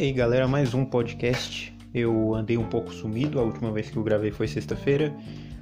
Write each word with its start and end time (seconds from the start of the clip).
aí, 0.00 0.12
galera, 0.14 0.48
mais 0.48 0.72
um 0.72 0.82
podcast. 0.82 1.76
Eu 1.92 2.34
andei 2.34 2.56
um 2.56 2.66
pouco 2.66 2.90
sumido, 2.90 3.38
a 3.38 3.42
última 3.42 3.70
vez 3.70 3.90
que 3.90 3.98
eu 3.98 4.02
gravei 4.02 4.30
foi 4.30 4.48
sexta-feira, 4.48 5.14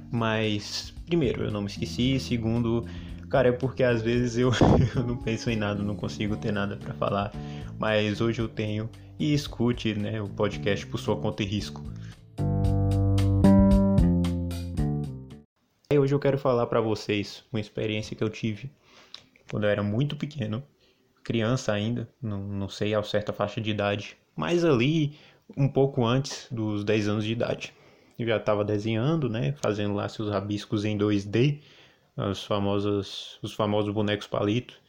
mas 0.09 0.93
primeiro, 1.05 1.43
eu 1.43 1.51
não 1.51 1.59
me 1.59 1.67
esqueci, 1.67 2.17
segundo, 2.21 2.85
cara, 3.29 3.49
é 3.49 3.51
porque 3.51 3.83
às 3.83 4.01
vezes 4.01 4.37
eu, 4.37 4.49
eu 4.95 5.03
não 5.03 5.17
penso 5.17 5.49
em 5.49 5.57
nada, 5.57 5.83
não 5.83 5.93
consigo 5.93 6.37
ter 6.37 6.53
nada 6.53 6.77
para 6.77 6.93
falar, 6.93 7.33
mas 7.77 8.21
hoje 8.21 8.39
eu 8.39 8.47
tenho 8.47 8.89
e 9.19 9.33
escute, 9.33 9.93
né, 9.93 10.21
o 10.21 10.29
podcast 10.29 10.87
por 10.87 11.01
sua 11.01 11.17
conta 11.17 11.43
e 11.43 11.45
risco. 11.45 11.83
E 15.91 15.99
hoje 15.99 16.15
eu 16.15 16.19
quero 16.19 16.37
falar 16.37 16.65
para 16.67 16.79
vocês 16.79 17.43
uma 17.51 17.59
experiência 17.59 18.15
que 18.15 18.23
eu 18.23 18.29
tive 18.29 18.71
quando 19.51 19.65
eu 19.65 19.69
era 19.69 19.83
muito 19.83 20.15
pequeno, 20.15 20.63
criança 21.23 21.73
ainda, 21.73 22.09
não, 22.21 22.39
não 22.39 22.69
sei 22.69 22.93
ao 22.93 23.03
certo 23.03 23.29
a 23.29 23.33
faixa 23.33 23.61
de 23.61 23.69
idade, 23.69 24.17
mas 24.35 24.63
ali 24.63 25.17
um 25.57 25.67
pouco 25.67 26.05
antes 26.05 26.47
dos 26.51 26.83
10 26.83 27.07
anos 27.07 27.25
de 27.25 27.31
idade. 27.31 27.73
Eu 28.17 28.27
já 28.27 28.37
estava 28.37 28.65
desenhando, 28.65 29.29
né, 29.29 29.53
fazendo 29.61 29.93
lá 29.93 30.09
seus 30.09 30.29
rabiscos 30.29 30.85
em 30.85 30.97
2D, 30.97 31.61
os 32.17 32.43
famosos, 32.43 33.39
os 33.41 33.53
famosos 33.53 33.93
bonecos 33.93 34.27
palito. 34.27 34.79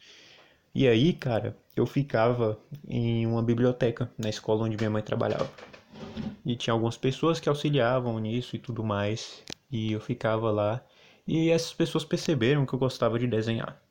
E 0.75 0.87
aí, 0.87 1.13
cara, 1.13 1.55
eu 1.75 1.85
ficava 1.85 2.59
em 2.87 3.25
uma 3.25 3.41
biblioteca 3.41 4.11
na 4.17 4.29
escola 4.29 4.63
onde 4.65 4.77
minha 4.77 4.89
mãe 4.89 5.01
trabalhava. 5.01 5.49
E 6.45 6.55
tinha 6.55 6.73
algumas 6.73 6.97
pessoas 6.97 7.39
que 7.39 7.47
auxiliavam 7.47 8.17
nisso 8.19 8.55
e 8.55 8.59
tudo 8.59 8.83
mais. 8.83 9.43
E 9.71 9.91
eu 9.91 10.01
ficava 10.01 10.51
lá. 10.51 10.83
E 11.27 11.49
essas 11.49 11.73
pessoas 11.73 12.03
perceberam 12.03 12.65
que 12.65 12.73
eu 12.73 12.79
gostava 12.79 13.19
de 13.19 13.27
desenhar. 13.27 13.81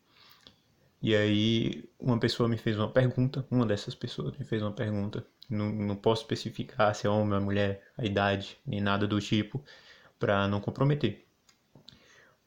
E 1.02 1.16
aí 1.16 1.84
uma 1.98 2.18
pessoa 2.18 2.48
me 2.48 2.56
fez 2.58 2.76
uma 2.78 2.90
pergunta, 2.90 3.46
uma 3.50 3.64
dessas 3.66 3.94
pessoas 3.94 4.36
me 4.36 4.44
fez 4.44 4.62
uma 4.62 4.72
pergunta. 4.72 5.26
Não, 5.48 5.70
não 5.72 5.96
posso 5.96 6.22
especificar 6.22 6.94
se 6.94 7.06
é 7.06 7.10
homem 7.10 7.38
ou 7.38 7.44
mulher, 7.44 7.82
a 7.96 8.04
idade, 8.04 8.58
nem 8.66 8.80
nada 8.80 9.06
do 9.06 9.20
tipo, 9.20 9.64
para 10.18 10.46
não 10.46 10.60
comprometer. 10.60 11.26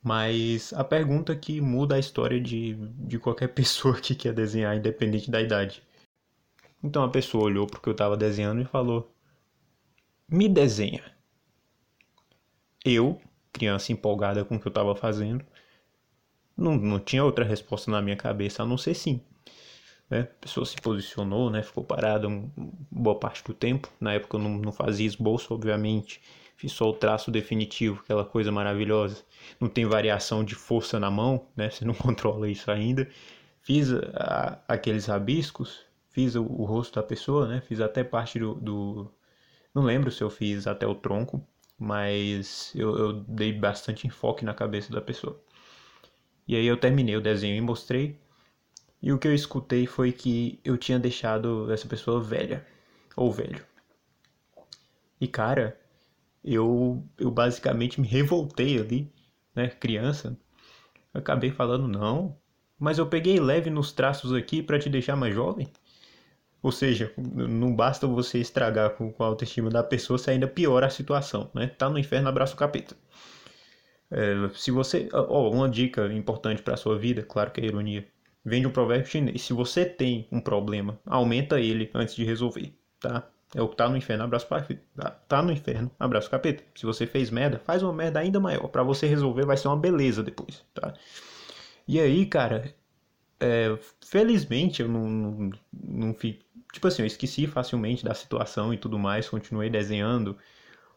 Mas 0.02 0.74
a 0.74 0.84
pergunta 0.84 1.36
que 1.36 1.62
muda 1.62 1.96
a 1.96 2.00
história 2.00 2.40
de, 2.40 2.76
de 2.76 3.18
qualquer 3.18 3.48
pessoa 3.56 4.00
que 4.00 4.14
quer 4.16 4.34
desenhar, 4.34 4.76
independente 4.78 5.32
da 5.32 5.42
idade. 5.42 5.84
Então 6.84 7.04
a 7.04 7.10
pessoa 7.10 7.46
olhou 7.46 7.66
porque 7.66 7.90
eu 7.90 7.94
estava 7.94 8.18
desenhando 8.18 8.62
e 8.62 8.66
falou: 8.66 9.12
Me 10.28 10.50
desenha. 10.50 11.04
Eu, 12.86 13.22
criança 13.54 13.94
empolgada 13.94 14.44
com 14.44 14.56
o 14.56 14.60
que 14.60 14.68
eu 14.68 14.70
estava 14.70 14.96
fazendo, 14.96 15.46
não, 16.58 16.76
não 16.76 17.00
tinha 17.00 17.24
outra 17.24 17.46
resposta 17.46 17.90
na 17.92 18.02
minha 18.02 18.16
cabeça 18.16 18.64
a 18.64 18.66
não 18.66 18.78
ser 18.78 18.94
sim. 18.94 19.22
Né? 20.10 20.22
A 20.22 20.42
pessoa 20.42 20.66
se 20.66 20.76
posicionou, 20.78 21.50
né? 21.50 21.64
ficou 21.64 21.84
parada 21.84 22.28
uma 22.28 22.50
boa 22.92 23.20
parte 23.20 23.44
do 23.44 23.54
tempo. 23.54 23.90
Na 24.00 24.14
época 24.14 24.38
eu 24.38 24.42
não, 24.42 24.52
não 24.58 24.72
fazia 24.72 25.08
esboço, 25.08 25.54
obviamente. 25.54 26.22
Fiz 26.56 26.72
só 26.72 26.90
o 26.90 26.94
traço 26.94 27.32
definitivo, 27.32 28.02
aquela 28.04 28.24
coisa 28.24 28.52
maravilhosa. 28.52 29.24
Não 29.60 29.68
tem 29.68 29.86
variação 29.86 30.44
de 30.44 30.56
força 30.56 31.00
na 31.00 31.10
mão, 31.10 31.48
né? 31.56 31.70
Você 31.70 31.84
não 31.84 31.94
controla 31.96 32.50
isso 32.50 32.70
ainda. 32.72 33.10
Fiz 33.62 33.92
a, 33.92 34.60
aqueles 34.68 35.06
rabiscos, 35.08 35.82
fiz 36.10 36.36
o, 36.36 36.44
o, 36.44 36.66
rosto 36.66 36.96
da 36.96 37.04
pessoa, 37.04 37.48
né? 37.48 37.62
Fiz 37.62 37.82
até 37.82 38.04
parte 38.04 38.40
do, 38.40 38.56
do, 38.56 39.12
Não 39.74 39.84
lembro 39.84 40.12
se 40.12 40.22
eu 40.24 40.30
fiz 40.30 40.68
até 40.68 40.86
o 40.86 40.96
tronco, 40.96 41.46
mas 41.78 42.72
eu, 42.76 42.98
eu 42.98 43.14
dei 43.14 43.52
bastante 43.52 44.08
enfoque 44.08 44.46
na 44.46 44.54
cabeça 44.54 44.92
da 44.94 45.02
pessoa. 45.02 45.42
E 46.48 46.56
aí 46.56 46.66
eu 46.66 46.78
terminei 46.78 47.16
o 47.16 47.22
desenho 47.22 47.56
e 47.56 47.62
mostrei. 47.62 48.20
E 49.02 49.12
o 49.12 49.18
que 49.18 49.28
eu 49.28 49.34
escutei 49.34 49.86
foi 49.86 50.12
que 50.12 50.60
eu 50.64 50.78
tinha 50.78 51.00
deixado 51.00 51.72
essa 51.72 51.88
pessoa 51.88 52.22
velha. 52.22 52.66
Ou 53.16 53.32
velho. 53.32 53.64
E 55.20 55.28
cara, 55.28 55.80
eu, 56.44 57.04
eu 57.18 57.32
basicamente 57.32 58.02
me 58.02 58.08
revoltei 58.08 58.80
ali, 58.80 59.12
né? 59.56 59.70
Criança. 59.70 60.38
Acabei 61.14 61.52
falando, 61.52 61.88
não. 61.88 62.38
Mas 62.78 62.98
eu 62.98 63.08
peguei 63.08 63.40
leve 63.40 63.70
nos 63.70 63.92
traços 63.92 64.34
aqui 64.34 64.62
para 64.62 64.80
te 64.80 64.90
deixar 64.90 65.16
mais 65.16 65.34
jovem. 65.34 65.68
Ou 66.62 66.72
seja, 66.72 67.14
não 67.18 67.76
basta 67.76 68.08
você 68.08 68.40
estragar 68.40 68.92
com, 68.92 69.14
a 69.20 69.26
autoestima 69.26 69.70
da 69.70 69.84
pessoa, 69.84 70.18
você 70.18 70.32
ainda 70.32 70.48
piora 70.48 70.88
a 70.88 70.90
situação, 70.90 71.52
né? 71.54 71.68
Tá 71.68 71.90
no 71.90 72.00
inferno, 72.00 72.30
abraça 72.30 72.54
o 72.54 72.58
capeta. 72.58 72.96
É, 74.14 74.50
se 74.54 74.70
você, 74.70 75.10
ó, 75.12 75.50
uma 75.50 75.68
dica 75.68 76.06
importante 76.14 76.62
para 76.62 76.78
sua 76.78 76.98
vida, 76.98 77.24
claro 77.24 77.52
que 77.52 77.60
é 77.60 77.66
ironia, 77.66 78.08
vem 78.46 78.62
de 78.62 78.68
um 78.68 78.72
provérbio 78.72 79.08
chinês. 79.08 79.42
Se 79.42 79.54
você 79.54 79.86
tem 79.86 80.28
um 80.32 80.40
problema, 80.40 81.00
aumenta 81.06 81.60
ele 81.60 81.90
antes 81.96 82.16
de 82.16 82.24
resolver, 82.24 82.72
tá? 83.00 83.28
É 83.56 83.62
o 83.62 83.68
que 83.68 83.76
tá 83.76 83.90
no 83.90 83.98
inferno, 83.98 84.24
abraço 84.24 84.48
para 84.48 84.66
tá, 84.96 85.12
tá 85.28 85.42
no 85.42 85.52
inferno, 85.52 85.90
abraço 86.00 86.30
capeta. 86.30 86.64
Se 86.76 86.86
você 86.86 87.08
fez 87.08 87.30
merda, 87.32 87.60
faz 87.60 87.84
uma 87.84 87.94
merda 87.94 88.20
ainda 88.20 88.40
maior. 88.40 88.68
para 88.68 88.84
você 88.84 89.08
resolver 89.08 89.46
vai 89.46 89.58
ser 89.58 89.68
uma 89.68 89.78
beleza 89.78 90.24
depois, 90.24 90.64
tá? 90.74 90.94
E 91.88 92.00
aí, 92.00 92.26
cara, 92.26 92.74
é, 93.40 93.78
felizmente 94.06 94.82
eu 94.82 94.88
não, 94.88 95.10
não, 95.10 95.52
não. 95.74 96.14
Tipo 96.14 96.88
assim, 96.88 97.04
eu 97.04 97.06
esqueci 97.08 97.48
facilmente 97.48 98.04
da 98.06 98.14
situação 98.14 98.74
e 98.74 98.78
tudo 98.78 98.98
mais, 99.00 99.30
continuei 99.30 99.70
desenhando. 99.70 100.38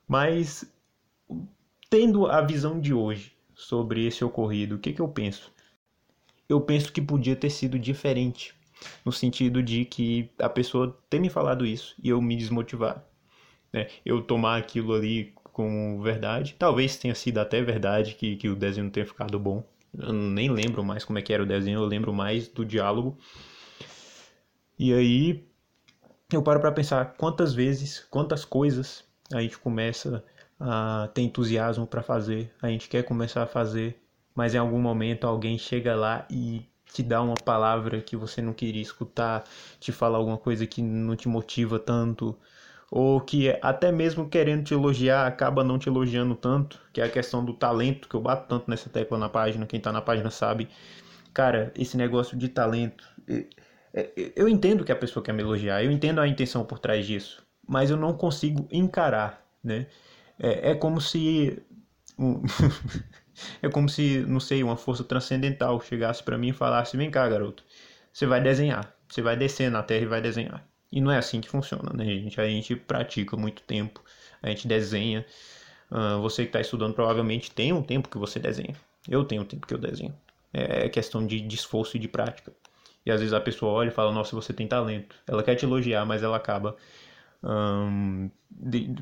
Mas 0.09 0.65
tendo 1.91 2.27
a 2.27 2.41
visão 2.41 2.81
de 2.81 2.93
hoje 2.93 3.37
sobre 3.55 4.07
esse 4.07 4.25
ocorrido, 4.25 4.77
o 4.77 4.79
que, 4.79 4.93
que 4.93 5.01
eu 5.01 5.09
penso? 5.09 5.53
Eu 6.49 6.61
penso 6.61 6.93
que 6.93 7.01
podia 7.01 7.35
ter 7.35 7.51
sido 7.51 7.79
diferente, 7.79 8.55
no 9.05 9.13
sentido 9.13 9.63
de 9.63 9.85
que 9.85 10.31
a 10.39 10.49
pessoa 10.49 10.97
ter 11.09 11.19
me 11.19 11.29
falado 11.29 11.67
isso 11.67 11.95
e 12.03 12.09
eu 12.09 12.21
me 12.21 12.37
desmotivar. 12.37 13.05
Né? 13.73 13.89
Eu 14.05 14.23
tomar 14.23 14.59
aquilo 14.59 14.95
ali 14.95 15.33
como 15.53 16.03
verdade. 16.03 16.55
Talvez 16.59 16.97
tenha 16.97 17.15
sido 17.15 17.39
até 17.39 17.63
verdade 17.63 18.15
que, 18.15 18.37
que 18.37 18.49
o 18.49 18.55
desenho 18.55 18.85
não 18.85 18.91
tenha 18.91 19.07
ficado 19.07 19.39
bom. 19.39 19.65
Eu 19.99 20.13
nem 20.13 20.51
lembro 20.51 20.85
mais 20.85 21.05
como 21.05 21.19
é 21.19 21.23
que 21.23 21.33
era 21.33 21.43
o 21.43 21.47
desenho, 21.47 21.81
eu 21.81 21.87
lembro 21.87 22.13
mais 22.13 22.47
do 22.49 22.65
diálogo. 22.65 23.17
E 24.79 24.93
aí 24.93 25.49
eu 26.31 26.43
paro 26.43 26.61
para 26.61 26.73
pensar 26.73 27.15
quantas 27.17 27.55
vezes, 27.55 28.07
quantas 28.11 28.45
coisas 28.45 29.05
a 29.33 29.41
gente 29.41 29.59
começa 29.59 30.23
a 30.59 31.09
ter 31.13 31.23
entusiasmo 31.23 31.87
para 31.87 32.03
fazer, 32.03 32.53
a 32.63 32.69
gente 32.69 32.89
quer 32.89 33.03
começar 33.03 33.43
a 33.43 33.47
fazer, 33.47 34.01
mas 34.35 34.55
em 34.55 34.59
algum 34.59 34.81
momento 34.81 35.27
alguém 35.27 35.59
chega 35.59 35.95
lá 35.95 36.27
e 36.31 36.67
te 36.93 37.03
dá 37.03 37.21
uma 37.21 37.35
palavra 37.35 38.01
que 38.01 38.17
você 38.17 38.41
não 38.41 38.53
queria 38.53 38.81
escutar, 38.81 39.45
te 39.79 39.93
fala 39.93 40.17
alguma 40.17 40.39
coisa 40.39 40.67
que 40.67 40.81
não 40.81 41.15
te 41.15 41.29
motiva 41.29 41.79
tanto, 41.79 42.39
ou 42.91 43.21
que 43.21 43.51
até 43.61 43.91
mesmo 43.91 44.29
querendo 44.29 44.65
te 44.65 44.73
elogiar 44.73 45.27
acaba 45.27 45.65
não 45.65 45.79
te 45.79 45.89
elogiando 45.89 46.35
tanto, 46.35 46.81
que 46.93 47.01
é 47.01 47.05
a 47.05 47.11
questão 47.11 47.45
do 47.45 47.53
talento, 47.53 48.09
que 48.09 48.15
eu 48.15 48.21
bato 48.21 48.49
tanto 48.49 48.71
nessa 48.71 48.89
tecla 48.89 49.19
na 49.19 49.29
página, 49.29 49.67
quem 49.67 49.81
tá 49.81 49.93
na 49.93 50.01
página 50.01 50.31
sabe. 50.31 50.69
Cara, 51.35 51.73
esse 51.77 51.97
negócio 51.97 52.37
de 52.37 52.49
talento, 52.49 53.05
eu 54.35 54.49
entendo 54.49 54.85
que 54.85 54.93
a 54.93 54.97
pessoa 54.97 55.23
quer 55.23 55.33
me 55.33 55.43
elogiar, 55.43 55.85
eu 55.85 55.91
entendo 55.91 56.21
a 56.21 56.29
intenção 56.29 56.65
por 56.65 56.79
trás 56.79 57.05
disso, 57.07 57.43
mas 57.69 57.91
eu 57.91 57.97
não 57.97 58.15
consigo 58.15 58.67
encarar, 58.71 59.45
né? 59.63 59.87
É, 60.39 60.71
é 60.71 60.75
como 60.75 61.01
se. 61.01 61.63
é 63.63 63.69
como 63.69 63.89
se, 63.89 64.21
não 64.27 64.41
sei, 64.41 64.63
uma 64.63 64.77
força 64.77 65.05
transcendental 65.05 65.81
chegasse 65.81 66.23
para 66.23 66.39
mim 66.39 66.49
e 66.49 66.53
falasse: 66.53 66.97
vem 66.97 67.11
cá, 67.11 67.29
garoto, 67.29 67.65
você 68.13 68.27
vai 68.27 68.41
desenhar. 68.41 68.95
Você 69.09 69.23
vai 69.23 69.37
descer 69.37 69.71
na 69.71 69.83
terra 69.83 70.03
e 70.03 70.07
vai 70.07 70.21
desenhar. 70.21 70.67
E 70.91 71.01
não 71.01 71.11
é 71.11 71.19
assim 71.19 71.41
que 71.41 71.49
funciona, 71.49 71.93
né, 71.93 72.05
gente? 72.05 72.41
A 72.41 72.49
gente 72.49 72.75
pratica 72.75 73.37
muito 73.37 73.63
tempo, 73.63 74.03
a 74.43 74.49
gente 74.49 74.67
desenha. 74.67 75.25
Uh, 75.91 76.21
você 76.21 76.43
que 76.43 76.49
está 76.49 76.61
estudando 76.61 76.95
provavelmente 76.95 77.51
tem 77.51 77.73
um 77.73 77.83
tempo 77.83 78.09
que 78.09 78.19
você 78.19 78.41
desenha. 78.41 78.75
Eu 79.09 79.25
tenho 79.25 79.43
um 79.43 79.45
tempo 79.45 79.67
que 79.67 79.75
eu 79.75 79.79
desenho. 79.79 80.15
É, 80.53 80.87
é 80.87 80.89
questão 80.89 81.25
de, 81.27 81.41
de 81.41 81.55
esforço 81.55 81.97
e 81.97 82.01
de 82.01 82.09
prática. 82.09 82.53
E 83.05 83.11
às 83.11 83.21
vezes 83.21 83.33
a 83.33 83.41
pessoa 83.41 83.73
olha 83.73 83.89
e 83.89 83.93
fala: 83.93 84.13
Nossa, 84.13 84.35
você 84.35 84.53
tem 84.53 84.67
talento. 84.67 85.15
Ela 85.27 85.43
quer 85.43 85.55
te 85.55 85.65
elogiar, 85.65 86.05
mas 86.05 86.23
ela 86.23 86.37
acaba 86.37 86.77
um, 87.43 88.31
de, 88.51 88.97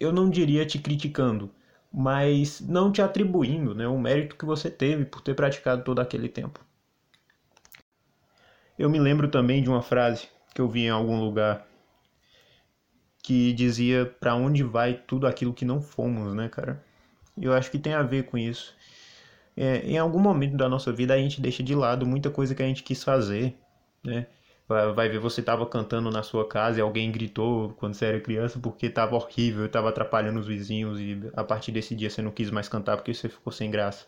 eu 0.00 0.12
não 0.12 0.30
diria 0.30 0.64
te 0.64 0.78
criticando, 0.78 1.50
mas 1.92 2.60
não 2.60 2.90
te 2.90 3.02
atribuindo 3.02 3.74
né, 3.74 3.86
o 3.86 3.98
mérito 3.98 4.34
que 4.34 4.46
você 4.46 4.70
teve 4.70 5.04
por 5.04 5.20
ter 5.20 5.34
praticado 5.34 5.84
todo 5.84 6.00
aquele 6.00 6.28
tempo. 6.28 6.64
Eu 8.78 8.88
me 8.88 8.98
lembro 8.98 9.28
também 9.28 9.62
de 9.62 9.68
uma 9.68 9.82
frase 9.82 10.28
que 10.54 10.60
eu 10.60 10.68
vi 10.68 10.84
em 10.86 10.90
algum 10.90 11.20
lugar 11.20 11.66
que 13.22 13.52
dizia 13.52 14.06
para 14.18 14.34
onde 14.34 14.62
vai 14.62 14.94
tudo 14.94 15.26
aquilo 15.26 15.52
que 15.52 15.64
não 15.64 15.82
fomos, 15.82 16.34
né, 16.34 16.48
cara? 16.48 16.82
Eu 17.40 17.52
acho 17.52 17.70
que 17.70 17.78
tem 17.78 17.92
a 17.92 18.02
ver 18.02 18.24
com 18.24 18.38
isso. 18.38 18.74
É, 19.56 19.78
em 19.86 19.98
algum 19.98 20.18
momento 20.18 20.56
da 20.56 20.68
nossa 20.68 20.90
vida 20.90 21.12
a 21.12 21.18
gente 21.18 21.40
deixa 21.40 21.62
de 21.62 21.74
lado 21.74 22.06
muita 22.06 22.30
coisa 22.30 22.54
que 22.54 22.62
a 22.62 22.66
gente 22.66 22.82
quis 22.82 23.04
fazer, 23.04 23.54
né? 24.02 24.26
Vai 24.94 25.08
ver 25.08 25.18
você 25.18 25.40
estava 25.40 25.66
cantando 25.66 26.10
na 26.10 26.22
sua 26.22 26.46
casa 26.46 26.78
e 26.78 26.82
alguém 26.82 27.10
gritou 27.10 27.70
quando 27.70 27.94
você 27.94 28.06
era 28.06 28.20
criança 28.20 28.58
porque 28.60 28.86
estava 28.86 29.16
horrível, 29.16 29.66
estava 29.66 29.88
atrapalhando 29.88 30.38
os 30.38 30.46
vizinhos 30.46 31.00
e 31.00 31.20
a 31.34 31.42
partir 31.42 31.72
desse 31.72 31.94
dia 31.94 32.08
você 32.08 32.22
não 32.22 32.30
quis 32.30 32.50
mais 32.50 32.68
cantar 32.68 32.96
porque 32.96 33.12
você 33.12 33.28
ficou 33.28 33.52
sem 33.52 33.68
graça. 33.70 34.06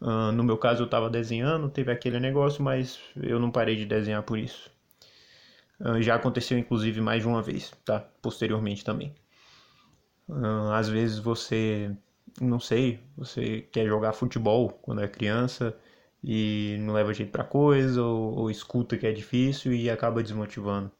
Uh, 0.00 0.30
no 0.32 0.44
meu 0.44 0.58
caso 0.58 0.82
eu 0.82 0.84
estava 0.84 1.08
desenhando, 1.08 1.70
teve 1.70 1.90
aquele 1.90 2.20
negócio, 2.20 2.62
mas 2.62 3.00
eu 3.16 3.38
não 3.38 3.50
parei 3.50 3.76
de 3.76 3.86
desenhar 3.86 4.22
por 4.22 4.38
isso. 4.38 4.70
Uh, 5.80 6.02
já 6.02 6.16
aconteceu 6.16 6.58
inclusive 6.58 7.00
mais 7.00 7.22
de 7.22 7.28
uma 7.28 7.40
vez, 7.40 7.72
tá? 7.84 8.00
Posteriormente 8.20 8.84
também. 8.84 9.14
Uh, 10.28 10.72
às 10.72 10.88
vezes 10.88 11.18
você, 11.18 11.90
não 12.40 12.60
sei, 12.60 13.00
você 13.16 13.62
quer 13.72 13.86
jogar 13.86 14.12
futebol 14.12 14.68
quando 14.68 15.00
é 15.00 15.08
criança 15.08 15.74
e 16.22 16.76
não 16.80 16.94
leva 16.94 17.12
jeito 17.12 17.32
para 17.32 17.44
coisa 17.44 18.02
ou, 18.02 18.38
ou 18.38 18.50
escuta 18.50 18.96
que 18.96 19.06
é 19.06 19.12
difícil 19.12 19.72
e 19.72 19.90
acaba 19.90 20.22
desmotivando. 20.22 20.90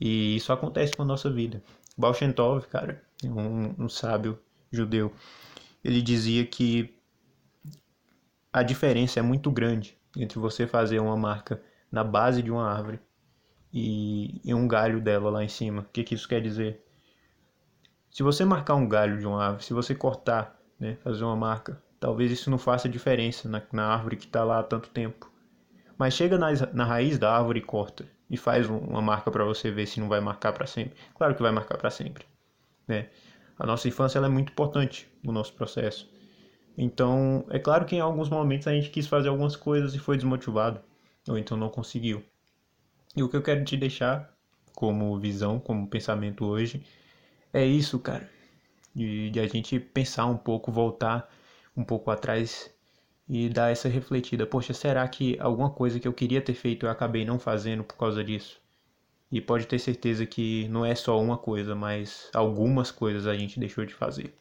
E 0.00 0.36
isso 0.36 0.52
acontece 0.52 0.94
com 0.96 1.02
a 1.02 1.06
nossa 1.06 1.30
vida. 1.30 1.62
Baal 1.96 2.14
Shem 2.14 2.32
cara, 2.70 3.02
um, 3.24 3.84
um 3.84 3.88
sábio 3.88 4.38
judeu, 4.70 5.12
ele 5.82 6.02
dizia 6.02 6.44
que 6.44 6.92
a 8.52 8.62
diferença 8.62 9.20
é 9.20 9.22
muito 9.22 9.50
grande 9.50 9.96
entre 10.16 10.38
você 10.38 10.66
fazer 10.66 10.98
uma 10.98 11.16
marca 11.16 11.62
na 11.90 12.02
base 12.02 12.42
de 12.42 12.50
uma 12.50 12.68
árvore 12.68 13.00
e, 13.72 14.40
e 14.44 14.54
um 14.54 14.66
galho 14.66 15.00
dela 15.00 15.30
lá 15.30 15.44
em 15.44 15.48
cima. 15.48 15.82
O 15.82 15.92
que, 15.92 16.04
que 16.04 16.14
isso 16.14 16.28
quer 16.28 16.40
dizer? 16.40 16.84
Se 18.10 18.22
você 18.22 18.44
marcar 18.44 18.74
um 18.74 18.88
galho 18.88 19.18
de 19.18 19.26
uma 19.26 19.42
árvore, 19.42 19.64
se 19.64 19.72
você 19.72 19.94
cortar, 19.94 20.56
né, 20.78 20.96
fazer 21.02 21.24
uma 21.24 21.36
marca, 21.36 21.82
talvez 22.04 22.30
isso 22.30 22.50
não 22.50 22.58
faça 22.58 22.86
diferença 22.86 23.48
na, 23.48 23.62
na 23.72 23.86
árvore 23.86 24.18
que 24.18 24.26
está 24.26 24.44
lá 24.44 24.58
há 24.58 24.62
tanto 24.62 24.90
tempo. 24.90 25.32
Mas 25.96 26.12
chega 26.12 26.36
na, 26.36 26.48
na 26.74 26.84
raiz 26.84 27.18
da 27.18 27.34
árvore 27.34 27.60
e 27.60 27.62
corta 27.62 28.06
e 28.28 28.36
faz 28.36 28.68
uma 28.68 29.00
marca 29.00 29.30
para 29.30 29.42
você 29.42 29.70
ver 29.70 29.86
se 29.86 30.00
não 30.00 30.06
vai 30.06 30.20
marcar 30.20 30.52
para 30.52 30.66
sempre. 30.66 30.98
Claro 31.14 31.34
que 31.34 31.40
vai 31.40 31.50
marcar 31.50 31.78
para 31.78 31.88
sempre. 31.88 32.26
Né? 32.86 33.08
A 33.58 33.64
nossa 33.64 33.88
infância 33.88 34.18
é 34.18 34.28
muito 34.28 34.52
importante 34.52 35.10
no 35.22 35.32
nosso 35.32 35.54
processo. 35.54 36.06
Então, 36.76 37.46
é 37.48 37.58
claro 37.58 37.86
que 37.86 37.96
em 37.96 38.00
alguns 38.00 38.28
momentos 38.28 38.66
a 38.66 38.74
gente 38.74 38.90
quis 38.90 39.06
fazer 39.06 39.30
algumas 39.30 39.56
coisas 39.56 39.94
e 39.94 39.98
foi 39.98 40.18
desmotivado, 40.18 40.82
ou 41.26 41.38
então 41.38 41.56
não 41.56 41.70
conseguiu. 41.70 42.22
E 43.16 43.22
o 43.22 43.30
que 43.30 43.36
eu 43.38 43.42
quero 43.42 43.64
te 43.64 43.78
deixar 43.78 44.30
como 44.74 45.18
visão, 45.18 45.58
como 45.58 45.88
pensamento 45.88 46.44
hoje, 46.44 46.84
é 47.50 47.64
isso, 47.64 47.98
cara. 47.98 48.28
De, 48.94 49.30
de 49.30 49.40
a 49.40 49.46
gente 49.46 49.80
pensar 49.80 50.26
um 50.26 50.36
pouco, 50.36 50.70
voltar 50.70 51.32
um 51.76 51.84
pouco 51.84 52.10
atrás 52.10 52.70
e 53.28 53.48
dar 53.48 53.70
essa 53.70 53.88
refletida. 53.88 54.46
Poxa, 54.46 54.72
será 54.72 55.06
que 55.08 55.38
alguma 55.40 55.70
coisa 55.70 55.98
que 55.98 56.06
eu 56.06 56.12
queria 56.12 56.40
ter 56.40 56.54
feito 56.54 56.86
eu 56.86 56.90
acabei 56.90 57.24
não 57.24 57.38
fazendo 57.38 57.84
por 57.84 57.96
causa 57.96 58.22
disso? 58.22 58.60
E 59.30 59.40
pode 59.40 59.66
ter 59.66 59.78
certeza 59.78 60.24
que 60.26 60.68
não 60.68 60.84
é 60.84 60.94
só 60.94 61.20
uma 61.20 61.36
coisa, 61.36 61.74
mas 61.74 62.30
algumas 62.32 62.90
coisas 62.90 63.26
a 63.26 63.34
gente 63.34 63.58
deixou 63.58 63.84
de 63.84 63.94
fazer. 63.94 64.32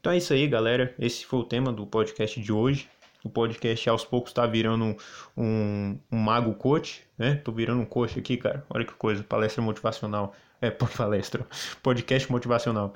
Então 0.00 0.12
é 0.12 0.18
isso 0.18 0.32
aí, 0.32 0.46
galera. 0.46 0.94
Esse 0.98 1.24
foi 1.24 1.40
o 1.40 1.44
tema 1.44 1.72
do 1.72 1.86
podcast 1.86 2.40
de 2.40 2.52
hoje. 2.52 2.88
O 3.24 3.30
podcast 3.30 3.88
aos 3.88 4.04
poucos 4.04 4.30
está 4.30 4.46
virando 4.46 4.84
um, 4.84 4.96
um, 5.36 5.98
um, 6.10 6.18
mago 6.18 6.54
coach, 6.54 7.04
né? 7.16 7.36
Tô 7.36 7.52
virando 7.52 7.80
um 7.80 7.84
coach 7.84 8.18
aqui, 8.18 8.36
cara. 8.36 8.66
Olha 8.68 8.84
que 8.84 8.92
coisa, 8.94 9.22
palestra 9.22 9.62
motivacional. 9.62 10.34
É, 10.60 10.70
palestra, 10.96 11.46
podcast 11.82 12.30
motivacional. 12.30 12.94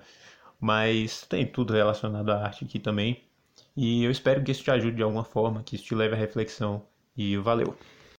Mas 0.61 1.25
tem 1.27 1.47
tudo 1.47 1.73
relacionado 1.73 2.31
à 2.31 2.45
arte 2.45 2.65
aqui 2.65 2.79
também. 2.79 3.26
E 3.77 4.03
eu 4.05 4.11
espero 4.11 4.43
que 4.43 4.51
isso 4.51 4.65
te 4.65 4.71
ajude 4.71 4.97
de 4.97 5.03
alguma 5.03 5.25
forma, 5.25 5.63
que 5.63 5.77
isso 5.77 5.85
te 5.85 5.95
leve 5.95 6.15
à 6.15 6.19
reflexão. 6.19 6.87
E 7.17 7.37
valeu! 7.37 7.77